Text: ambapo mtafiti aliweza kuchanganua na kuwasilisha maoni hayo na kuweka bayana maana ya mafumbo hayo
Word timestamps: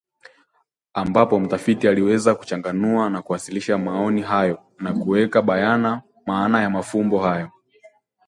ambapo 0.93 1.39
mtafiti 1.39 1.87
aliweza 1.87 2.35
kuchanganua 2.35 3.09
na 3.09 3.21
kuwasilisha 3.21 3.77
maoni 3.77 4.21
hayo 4.21 4.59
na 4.79 4.93
kuweka 4.93 5.41
bayana 5.41 6.01
maana 6.25 6.61
ya 6.61 6.69
mafumbo 6.69 7.19
hayo 7.19 7.51